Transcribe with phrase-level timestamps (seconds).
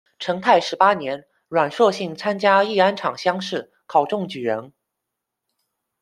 [0.17, 4.73] 成泰十八年，阮硕性参加乂安场乡试，考中举人。